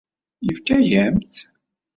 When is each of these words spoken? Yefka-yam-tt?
Yefka-yam-tt? 0.45 1.37